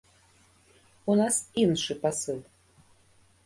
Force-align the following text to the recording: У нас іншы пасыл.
У 1.11 1.19
нас 1.21 1.35
іншы 1.67 1.99
пасыл. 2.07 2.39